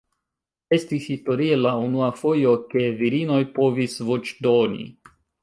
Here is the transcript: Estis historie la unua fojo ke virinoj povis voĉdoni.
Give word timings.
Estis 0.77 1.03
historie 1.11 1.57
la 1.63 1.73
unua 1.89 2.07
fojo 2.21 2.55
ke 2.73 2.87
virinoj 3.03 3.39
povis 3.61 4.01
voĉdoni. 4.11 4.91